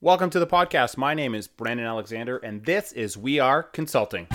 [0.00, 0.96] Welcome to the podcast.
[0.96, 4.28] My name is Brandon Alexander, and this is We Are Consulting.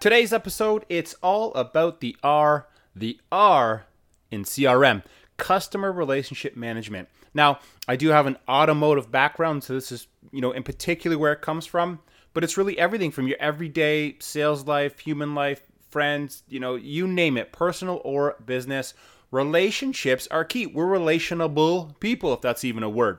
[0.00, 3.86] Today's episode, it's all about the R, the R
[4.30, 5.02] in CRM,
[5.38, 7.08] customer relationship management.
[7.32, 7.58] Now,
[7.88, 11.40] I do have an automotive background, so this is, you know, in particular where it
[11.40, 12.00] comes from
[12.34, 17.06] but it's really everything from your everyday sales life, human life, friends, you know, you
[17.06, 18.92] name it, personal or business.
[19.30, 20.66] Relationships are key.
[20.66, 23.18] We're relationable people, if that's even a word.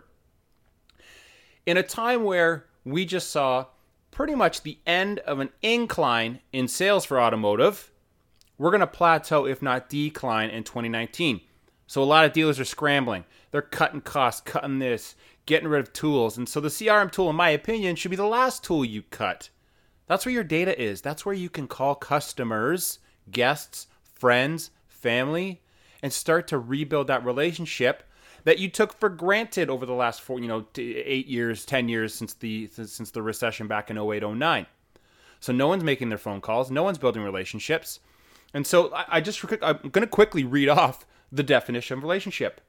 [1.66, 3.66] In a time where we just saw
[4.12, 7.92] pretty much the end of an incline in sales for automotive,
[8.58, 11.42] we're going to plateau, if not decline, in 2019.
[11.88, 13.26] So a lot of dealers are scrambling.
[13.52, 16.38] They're cutting costs, cutting this, getting rid of tools.
[16.38, 19.50] And so the CRM tool, in my opinion, should be the last tool you cut.
[20.08, 21.02] That's where your data is.
[21.02, 23.00] That's where you can call customers,
[23.32, 25.62] guests, friends, family,
[26.02, 28.04] and start to rebuild that relationship
[28.44, 32.14] that you took for granted over the last four, you know, eight years, ten years
[32.14, 34.68] since the since the recession back in 08, 09.
[35.40, 38.00] So no one's making their phone calls, no one's building relationships,
[38.54, 42.62] and so I, I just I'm going to quickly read off the definition of relationship.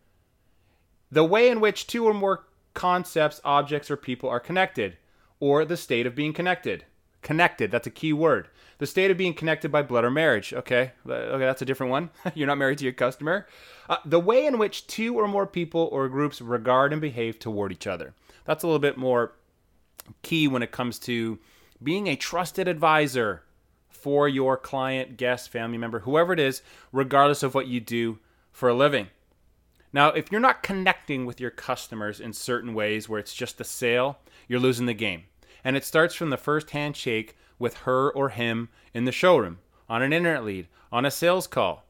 [1.10, 4.96] The way in which two or more concepts, objects, or people are connected,
[5.40, 6.84] or the state of being connected.
[7.22, 8.48] Connected, that's a key word.
[8.78, 10.52] The state of being connected by blood or marriage.
[10.52, 12.10] Okay, okay, that's a different one.
[12.34, 13.46] You're not married to your customer.
[13.88, 17.72] Uh, the way in which two or more people or groups regard and behave toward
[17.72, 18.14] each other.
[18.44, 19.32] That's a little bit more
[20.22, 21.38] key when it comes to
[21.82, 23.42] being a trusted advisor
[23.88, 28.18] for your client, guest, family member, whoever it is, regardless of what you do
[28.56, 29.08] for a living.
[29.92, 33.64] Now, if you're not connecting with your customers in certain ways where it's just a
[33.64, 35.24] sale, you're losing the game.
[35.62, 39.58] And it starts from the first handshake with her or him in the showroom,
[39.90, 41.84] on an internet lead, on a sales call.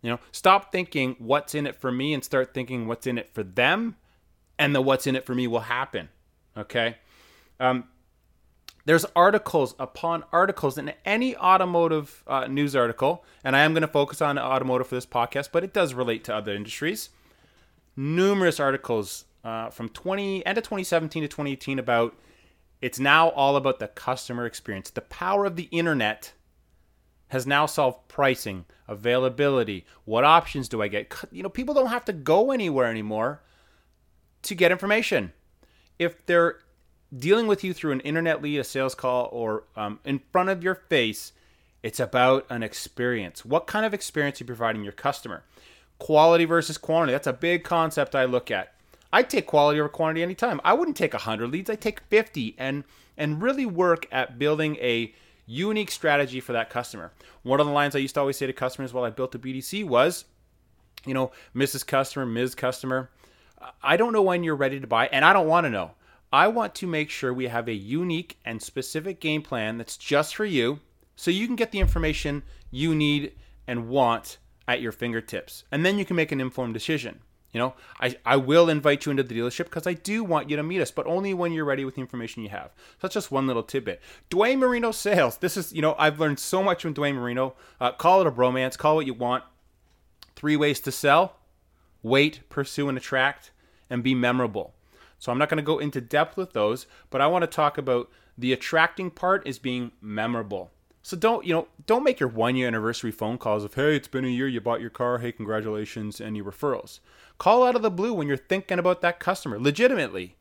[0.00, 3.28] You know, stop thinking what's in it for me and start thinking what's in it
[3.34, 3.96] for them,
[4.58, 6.08] and the what's in it for me will happen.
[6.56, 6.96] Okay?
[7.58, 7.84] Um,
[8.90, 13.86] there's articles upon articles in any automotive uh, news article, and I am going to
[13.86, 17.10] focus on automotive for this podcast, but it does relate to other industries
[17.96, 22.16] numerous articles uh, from 20 end of 2017 to 2018 about
[22.82, 24.90] it's now all about the customer experience.
[24.90, 26.32] The power of the internet
[27.28, 31.14] has now solved pricing, availability, what options do I get?
[31.30, 33.40] You know, people don't have to go anywhere anymore
[34.42, 35.32] to get information.
[35.96, 36.58] If they're
[37.16, 40.62] dealing with you through an internet lead, a sales call, or um, in front of
[40.62, 41.32] your face,
[41.82, 43.44] it's about an experience.
[43.44, 45.44] What kind of experience are you providing your customer?
[46.00, 47.12] quality versus quantity.
[47.12, 48.72] That's a big concept I look at.
[49.12, 50.60] I take quality over quantity anytime.
[50.64, 51.70] I wouldn't take 100 leads.
[51.70, 52.82] I take 50 and
[53.16, 55.14] and really work at building a
[55.46, 57.12] unique strategy for that customer.
[57.42, 59.38] One of the lines I used to always say to customers while I built a
[59.38, 60.24] BDC was,
[61.04, 61.86] you know, Mrs.
[61.86, 62.54] Customer, Ms.
[62.54, 63.10] Customer,
[63.82, 65.90] I don't know when you're ready to buy and I don't want to know.
[66.32, 70.36] I want to make sure we have a unique and specific game plan that's just
[70.36, 70.80] for you
[71.16, 73.32] so you can get the information you need
[73.66, 75.64] and want at your fingertips.
[75.72, 77.20] And then you can make an informed decision.
[77.52, 80.56] You know, I, I will invite you into the dealership because I do want you
[80.56, 82.70] to meet us, but only when you're ready with the information you have.
[82.76, 84.00] So that's just one little tidbit.
[84.30, 85.38] Dwayne Marino sales.
[85.38, 87.54] This is, you know, I've learned so much from Dwayne Marino.
[87.80, 89.42] Uh, call it a bromance, call what you want.
[90.36, 91.36] Three ways to sell
[92.02, 93.50] wait, pursue, and attract,
[93.90, 94.72] and be memorable.
[95.20, 97.78] So I'm not going to go into depth with those, but I want to talk
[97.78, 100.70] about the attracting part is being memorable.
[101.02, 101.68] So don't you know?
[101.86, 104.60] Don't make your one year anniversary phone calls of hey, it's been a year, you
[104.60, 107.00] bought your car, hey, congratulations, your referrals.
[107.38, 110.36] Call out of the blue when you're thinking about that customer, legitimately.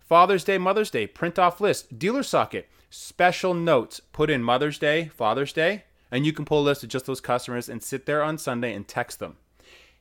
[0.00, 4.00] Father's Day, Mother's Day, print off list, dealer socket, special notes.
[4.12, 7.20] Put in Mother's Day, Father's Day, and you can pull a list of just those
[7.20, 9.36] customers and sit there on Sunday and text them.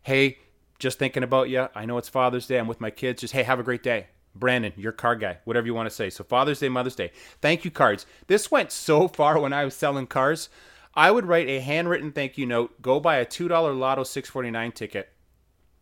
[0.04, 0.38] Hey,
[0.80, 1.68] just thinking about you.
[1.76, 2.60] I know it's Father's Day.
[2.60, 3.22] I'm with my kids.
[3.22, 4.08] Just hey, have a great day.
[4.36, 6.10] Brandon, your car guy, whatever you want to say.
[6.10, 7.12] So Father's Day, Mother's Day.
[7.42, 8.06] Thank you cards.
[8.28, 10.50] This went so far when I was selling cars.
[10.94, 15.10] I would write a handwritten thank you note, go buy a $2 Lotto 649 ticket,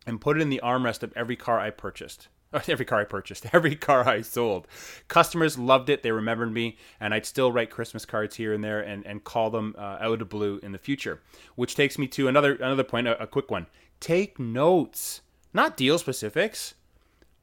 [0.06, 2.28] and put it in the armrest of every car I purchased.
[2.68, 4.66] Every car I purchased, every car I sold.
[5.08, 6.02] Customers loved it.
[6.02, 9.50] They remembered me, and I'd still write Christmas cards here and there and, and call
[9.50, 11.20] them uh, out of blue in the future.
[11.56, 13.66] Which takes me to another another point, a, a quick one.
[14.00, 15.22] Take notes,
[15.52, 16.74] not deal specifics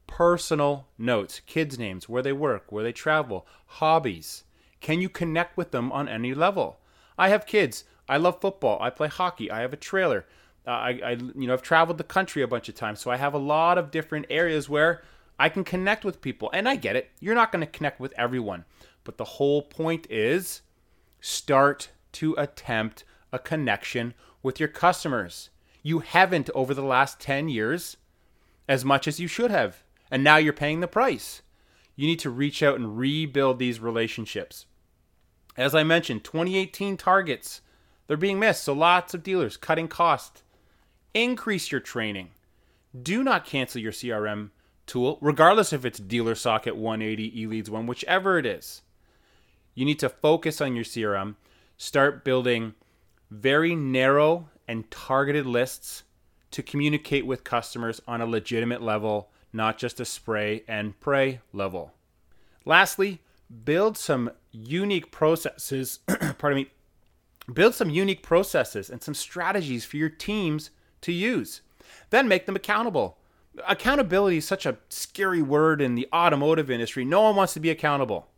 [0.06, 4.44] personal notes, kids' names, where they work, where they travel, hobbies.
[4.80, 6.78] Can you connect with them on any level?
[7.18, 7.84] I have kids.
[8.08, 8.78] I love football.
[8.80, 9.50] I play hockey.
[9.50, 10.26] I have a trailer.
[10.66, 13.16] Uh, I, I, you know, I've traveled the country a bunch of times, so I
[13.16, 15.02] have a lot of different areas where
[15.38, 16.50] I can connect with people.
[16.52, 17.10] And I get it.
[17.20, 18.64] You're not going to connect with everyone,
[19.04, 20.62] but the whole point is
[21.20, 25.50] start to attempt a connection with your customers.
[25.84, 27.98] You haven't over the last 10 years
[28.66, 29.84] as much as you should have.
[30.10, 31.42] And now you're paying the price.
[31.94, 34.64] You need to reach out and rebuild these relationships.
[35.56, 37.60] As I mentioned, 2018 targets,
[38.06, 38.64] they're being missed.
[38.64, 40.42] So lots of dealers cutting costs.
[41.12, 42.30] Increase your training.
[43.00, 44.50] Do not cancel your CRM
[44.86, 48.80] tool, regardless if it's Dealer Socket 180, eLeads 1, whichever it is.
[49.74, 51.36] You need to focus on your CRM.
[51.76, 52.74] Start building
[53.30, 56.04] very narrow and targeted lists
[56.50, 61.92] to communicate with customers on a legitimate level, not just a spray and pray level.
[62.64, 63.20] Lastly,
[63.64, 65.98] build some unique processes,
[66.38, 66.70] pardon me,
[67.52, 70.70] build some unique processes and some strategies for your teams
[71.02, 71.60] to use.
[72.10, 73.18] Then make them accountable.
[73.68, 77.04] Accountability is such a scary word in the automotive industry.
[77.04, 78.28] No one wants to be accountable,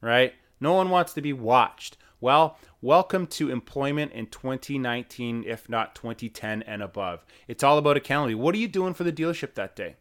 [0.00, 0.34] right?
[0.60, 1.96] No one wants to be watched.
[2.20, 7.24] Well, welcome to employment in 2019, if not 2010 and above.
[7.46, 8.34] It's all about accountability.
[8.34, 9.96] What are you doing for the dealership that day?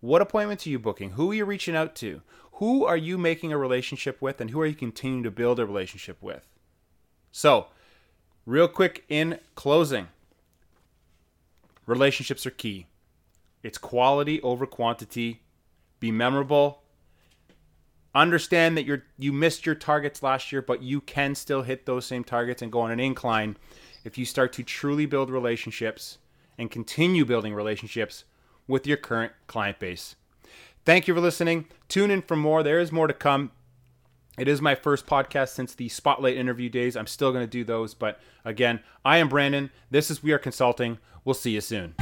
[0.00, 1.10] What appointments are you booking?
[1.10, 2.22] Who are you reaching out to?
[2.54, 4.40] Who are you making a relationship with?
[4.40, 6.46] And who are you continuing to build a relationship with?
[7.30, 7.66] So,
[8.46, 10.08] real quick in closing
[11.86, 12.86] relationships are key.
[13.62, 15.42] It's quality over quantity.
[16.00, 16.83] Be memorable,
[18.14, 22.06] understand that you're you missed your targets last year, but you can still hit those
[22.06, 23.56] same targets and go on an incline
[24.04, 26.18] if you start to truly build relationships
[26.58, 28.24] and continue building relationships
[28.68, 30.16] with your current client base.
[30.84, 31.66] Thank you for listening.
[31.88, 32.62] Tune in for more.
[32.62, 33.50] There is more to come.
[34.36, 36.96] It is my first podcast since the Spotlight interview days.
[36.96, 39.70] I'm still going to do those, but again, I am Brandon.
[39.90, 40.98] This is We Are Consulting.
[41.24, 41.94] We'll see you soon.